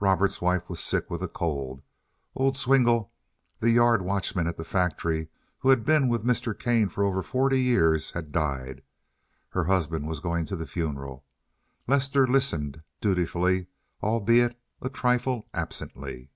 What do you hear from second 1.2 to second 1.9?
a cold.